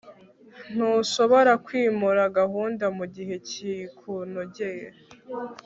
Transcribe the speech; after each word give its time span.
ntushobora 0.73 1.51
kwimura 1.65 2.23
gahunda 2.37 2.85
mugihe 2.97 3.33
gikunogeye 3.47 4.87